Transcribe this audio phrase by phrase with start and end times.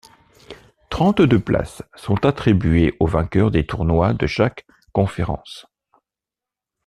[0.89, 5.67] Trente-deux places sont attribuées aux vainqueurs des tournois de chaque conférence.